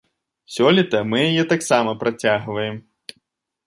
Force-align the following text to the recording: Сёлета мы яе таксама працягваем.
Сёлета 0.53 1.03
мы 1.11 1.19
яе 1.29 1.43
таксама 1.53 1.97
працягваем. 2.03 2.85